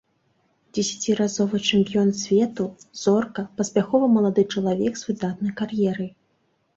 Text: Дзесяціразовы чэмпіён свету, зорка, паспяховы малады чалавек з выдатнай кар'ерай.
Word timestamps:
Дзесяціразовы 0.75 1.59
чэмпіён 1.69 2.07
свету, 2.21 2.65
зорка, 3.01 3.43
паспяховы 3.59 4.07
малады 4.15 4.47
чалавек 4.57 4.97
з 5.01 5.07
выдатнай 5.11 5.53
кар'ерай. 5.61 6.09